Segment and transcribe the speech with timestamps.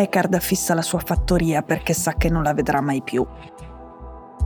[0.00, 3.22] Eckhard fissa la sua fattoria perché sa che non la vedrà mai più.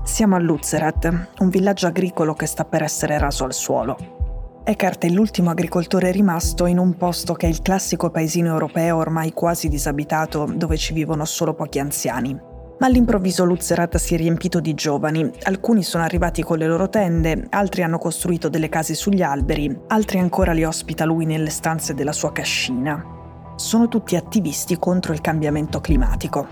[0.03, 4.63] Siamo a Lutzerat, un villaggio agricolo che sta per essere raso al suolo.
[4.65, 9.33] Eckhart è l'ultimo agricoltore rimasto in un posto che è il classico paesino europeo ormai
[9.33, 12.37] quasi disabitato dove ci vivono solo pochi anziani.
[12.77, 17.47] Ma all'improvviso Lutzerat si è riempito di giovani, alcuni sono arrivati con le loro tende,
[17.51, 22.13] altri hanno costruito delle case sugli alberi, altri ancora li ospita lui nelle stanze della
[22.13, 23.14] sua cascina
[23.57, 26.47] sono tutti attivisti contro il cambiamento climatico.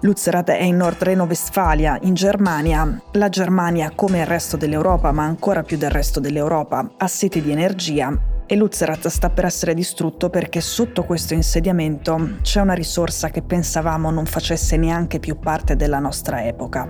[0.00, 3.00] Lutzerat è in Nord Reno-Westfalia, in Germania.
[3.12, 7.50] La Germania, come il resto dell'Europa, ma ancora più del resto dell'Europa, ha sete di
[7.50, 13.42] energia e Lutzerat sta per essere distrutto perché sotto questo insediamento c'è una risorsa che
[13.42, 16.88] pensavamo non facesse neanche più parte della nostra epoca,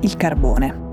[0.00, 0.85] il carbone.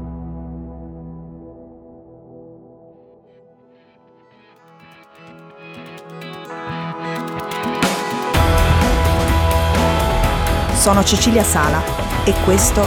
[10.83, 11.81] Sono Cecilia Sala
[12.25, 12.85] e questo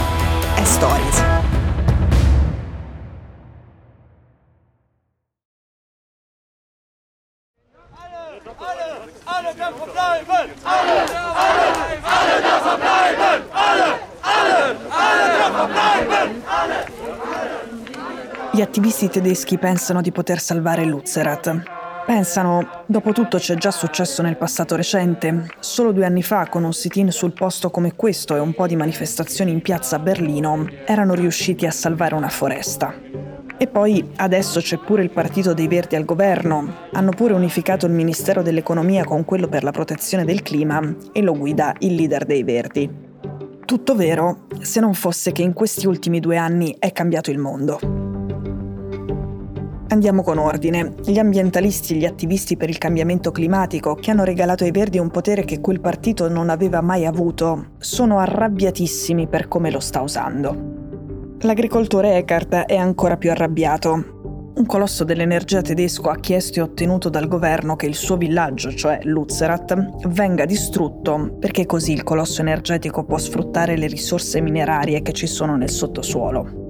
[0.53, 1.23] è Stories.
[18.51, 21.76] Gli attivisti tedeschi pensano di poter salvare Lutzerat,
[22.07, 25.49] Pensano, dopo tutto c'è già successo nel passato recente.
[25.59, 28.77] Solo due anni fa, con un sit-in sul posto come questo e un po' di
[28.77, 32.95] manifestazioni in piazza a Berlino, erano riusciti a salvare una foresta.
[33.57, 37.91] E poi adesso c'è pure il Partito dei Verdi al governo, hanno pure unificato il
[37.91, 40.79] Ministero dell'Economia con quello per la protezione del clima
[41.11, 42.89] e lo guida il leader dei Verdi.
[43.65, 47.96] Tutto vero, se non fosse che in questi ultimi due anni è cambiato il mondo.
[49.89, 50.95] Andiamo con ordine.
[51.05, 55.09] Gli ambientalisti e gli attivisti per il cambiamento climatico, che hanno regalato ai Verdi un
[55.09, 61.35] potere che quel partito non aveva mai avuto, sono arrabbiatissimi per come lo sta usando.
[61.39, 64.51] L'agricoltore Eckhart è ancora più arrabbiato.
[64.55, 68.99] Un colosso dell'energia tedesco ha chiesto e ottenuto dal governo che il suo villaggio, cioè
[69.03, 75.27] Lutzerat, venga distrutto perché così il colosso energetico può sfruttare le risorse minerarie che ci
[75.27, 76.65] sono nel sottosuolo.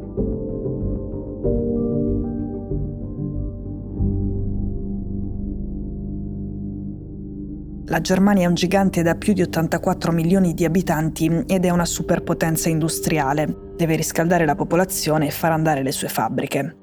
[7.89, 11.85] La Germania è un gigante da più di 84 milioni di abitanti ed è una
[11.85, 13.71] superpotenza industriale.
[13.77, 16.75] Deve riscaldare la popolazione e far andare le sue fabbriche.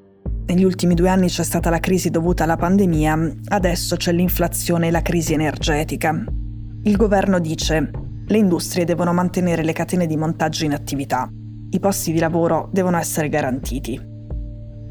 [0.47, 4.91] Negli ultimi due anni c'è stata la crisi dovuta alla pandemia, adesso c'è l'inflazione e
[4.91, 6.25] la crisi energetica.
[6.85, 7.91] Il governo dice
[8.27, 11.29] le industrie devono mantenere le catene di montaggio in attività.
[11.69, 14.14] I posti di lavoro devono essere garantiti.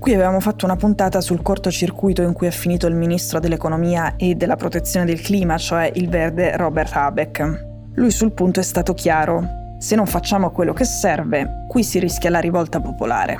[0.03, 4.35] Qui avevamo fatto una puntata sul cortocircuito in cui è finito il ministro dell'economia e
[4.35, 7.65] della protezione del clima, cioè il verde Robert Habeck.
[7.93, 9.47] Lui sul punto è stato chiaro.
[9.77, 13.39] Se non facciamo quello che serve, qui si rischia la rivolta popolare.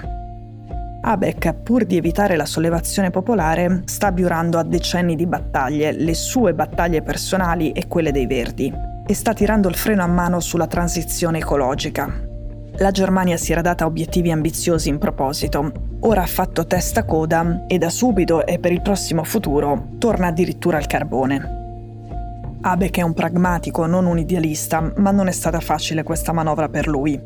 [1.01, 6.53] Habeck, pur di evitare la sollevazione popolare, sta biurando a decenni di battaglie, le sue
[6.53, 8.73] battaglie personali e quelle dei Verdi,
[9.05, 12.09] e sta tirando il freno a mano sulla transizione ecologica,
[12.77, 15.91] la Germania si era data obiettivi ambiziosi in proposito.
[16.05, 20.75] Ora ha fatto testa coda e da subito e per il prossimo futuro torna addirittura
[20.75, 21.61] al carbone.
[22.59, 26.87] Abeck è un pragmatico, non un idealista, ma non è stata facile questa manovra per
[26.87, 27.17] lui.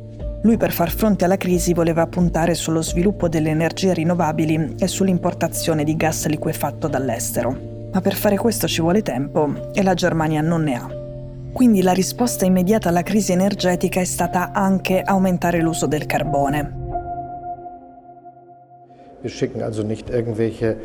[0.44, 5.84] Lui per far fronte alla crisi voleva puntare sullo sviluppo delle energie rinnovabili e sull'importazione
[5.84, 7.90] di gas liquefatto dall'estero.
[7.92, 10.88] Ma per fare questo ci vuole tempo e la Germania non ne ha.
[11.52, 16.77] Quindi la risposta immediata alla crisi energetica è stata anche aumentare l'uso del carbone.
[19.22, 20.78] Wir schicken also nicht irgendwelche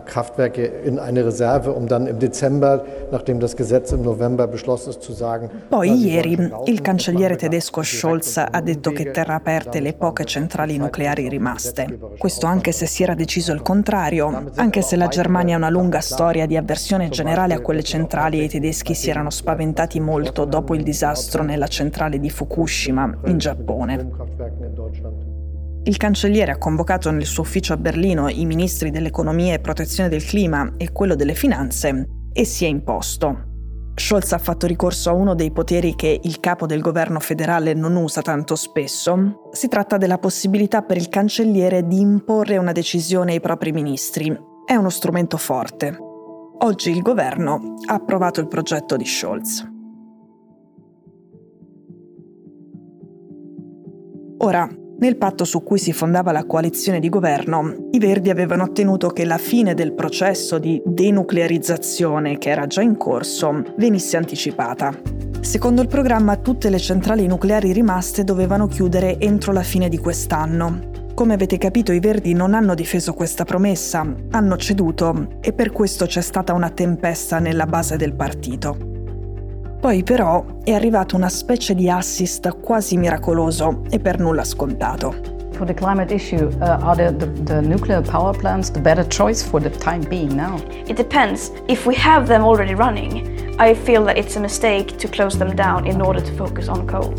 [0.00, 5.02] Kraftwerke in eine Reserve, um dann im Dezember, nachdem das Gesetz im November beschlossen ist,
[5.02, 5.50] zu sagen.
[5.68, 11.28] Poi ieri il cancelliere tedesco Scholz ha detto che terrà aperte le poche centrali nucleari
[11.28, 11.98] rimaste.
[12.18, 16.00] Questo anche se si era deciso il contrario, anche se la Germania ha una lunga
[16.00, 20.74] storia di avversione generale a quelle centrali e i tedeschi si erano spaventati molto dopo
[20.74, 25.32] il disastro nella centrale di Fukushima in Giappone.
[25.86, 30.24] Il cancelliere ha convocato nel suo ufficio a Berlino i ministri dell'economia e protezione del
[30.24, 33.52] clima e quello delle finanze e si è imposto.
[33.94, 37.96] Scholz ha fatto ricorso a uno dei poteri che il capo del governo federale non
[37.96, 39.50] usa tanto spesso.
[39.52, 44.34] Si tratta della possibilità per il cancelliere di imporre una decisione ai propri ministri.
[44.64, 45.96] È uno strumento forte.
[46.60, 49.70] Oggi il governo ha approvato il progetto di Scholz.
[54.38, 54.68] Ora,
[54.98, 59.24] nel patto su cui si fondava la coalizione di governo, i Verdi avevano ottenuto che
[59.24, 64.92] la fine del processo di denuclearizzazione, che era già in corso, venisse anticipata.
[65.40, 70.92] Secondo il programma tutte le centrali nucleari rimaste dovevano chiudere entro la fine di quest'anno.
[71.12, 76.06] Come avete capito i Verdi non hanno difeso questa promessa, hanno ceduto e per questo
[76.06, 78.93] c'è stata una tempesta nella base del partito.
[79.84, 85.14] Poi però è arrivato una specie di assist quasi miracoloso e per nulla scontato.
[85.52, 89.44] For the climate issue, uh, are the, the, the, nuclear power plants the better choice
[89.46, 90.56] for the time being now?
[90.86, 91.52] It depends.
[91.66, 95.54] If we have them already running, I feel that it's a mistake to close them
[95.54, 97.12] down in order to focus on coal.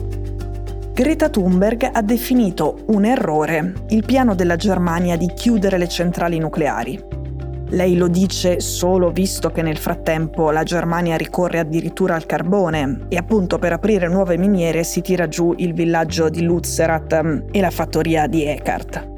[0.91, 7.14] Greta Thunberg ha definito un errore il piano della Germania di chiudere le centrali nucleari.
[7.75, 13.17] Lei lo dice solo visto che nel frattempo la Germania ricorre addirittura al carbone e
[13.17, 17.71] appunto per aprire nuove miniere si tira giù il villaggio di Lutzerat mm, e la
[17.71, 19.13] fattoria di Eckart.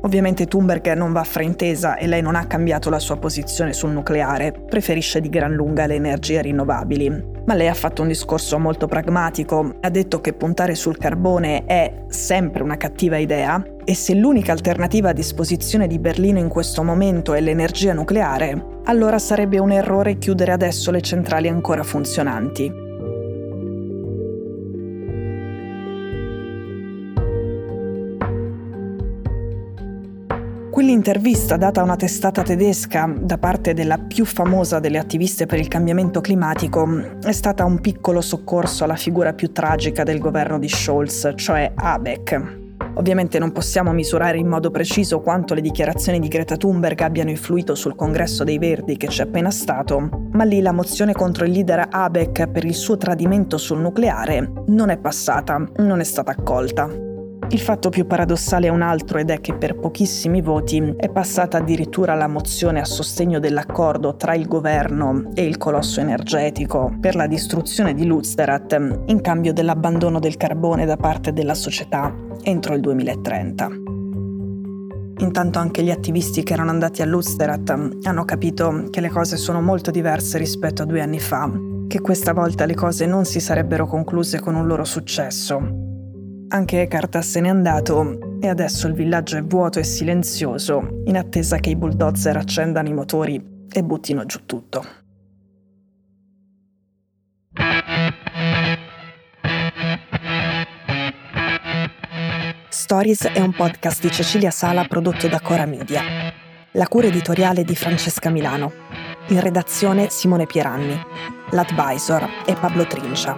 [0.00, 4.52] Ovviamente Thunberg non va fraintesa e lei non ha cambiato la sua posizione sul nucleare,
[4.52, 7.10] preferisce di gran lunga le energie rinnovabili.
[7.44, 12.04] Ma lei ha fatto un discorso molto pragmatico, ha detto che puntare sul carbone è
[12.08, 17.32] sempre una cattiva idea e se l'unica alternativa a disposizione di Berlino in questo momento
[17.32, 22.70] è l'energia nucleare, allora sarebbe un errore chiudere adesso le centrali ancora funzionanti.
[30.70, 35.68] Quell'intervista data a una testata tedesca da parte della più famosa delle attiviste per il
[35.68, 41.32] cambiamento climatico è stata un piccolo soccorso alla figura più tragica del governo di Scholz,
[41.36, 42.57] cioè Habeck.
[42.98, 47.76] Ovviamente non possiamo misurare in modo preciso quanto le dichiarazioni di Greta Thunberg abbiano influito
[47.76, 51.86] sul congresso dei Verdi che c'è appena stato, ma lì la mozione contro il leader
[51.88, 57.07] Habeck per il suo tradimento sul nucleare non è passata, non è stata accolta.
[57.50, 61.56] Il fatto più paradossale è un altro ed è che per pochissimi voti è passata
[61.56, 67.26] addirittura la mozione a sostegno dell'accordo tra il governo e il colosso energetico per la
[67.26, 73.68] distruzione di Lutzerat in cambio dell'abbandono del carbone da parte della società entro il 2030.
[75.20, 77.70] Intanto anche gli attivisti che erano andati a Lutzerat
[78.02, 81.50] hanno capito che le cose sono molto diverse rispetto a due anni fa,
[81.88, 85.77] che questa volta le cose non si sarebbero concluse con un loro successo,
[86.48, 91.58] anche Eckhart se n'è andato e adesso il villaggio è vuoto e silenzioso, in attesa
[91.58, 94.84] che i bulldozer accendano i motori e buttino giù tutto.
[102.68, 106.02] Stories è un podcast di Cecilia Sala prodotto da Cora Media.
[106.72, 108.72] La cura editoriale di Francesca Milano.
[109.28, 110.98] In redazione Simone Pieranni.
[111.50, 113.36] L'advisor è Pablo Trincia.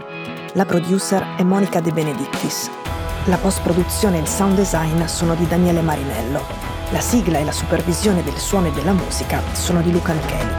[0.55, 2.80] La producer è Monica De Benedictis.
[3.27, 6.43] La post-produzione e il sound design sono di Daniele Marinello.
[6.91, 10.55] La sigla e la supervisione del suono e della musica sono di Luca Micheli.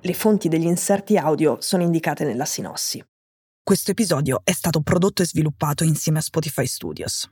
[0.00, 3.04] Le fonti degli inserti audio sono indicate nella sinossi.
[3.62, 7.30] Questo episodio è stato prodotto e sviluppato insieme a Spotify Studios.